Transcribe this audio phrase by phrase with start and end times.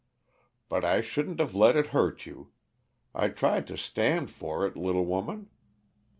[0.67, 2.49] But I shouldn't have let it hurt you.
[3.13, 5.51] I tried to stand for it, little woman.